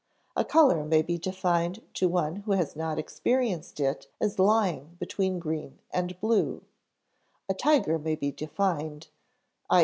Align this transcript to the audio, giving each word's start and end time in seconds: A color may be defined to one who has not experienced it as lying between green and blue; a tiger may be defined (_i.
A 0.35 0.43
color 0.43 0.83
may 0.83 1.03
be 1.03 1.19
defined 1.19 1.83
to 1.93 2.07
one 2.09 2.37
who 2.37 2.53
has 2.53 2.75
not 2.75 2.97
experienced 2.97 3.79
it 3.79 4.07
as 4.19 4.39
lying 4.39 4.97
between 4.99 5.37
green 5.37 5.77
and 5.91 6.19
blue; 6.19 6.63
a 7.47 7.53
tiger 7.53 7.99
may 7.99 8.15
be 8.15 8.31
defined 8.31 9.09
(_i. 9.69 9.79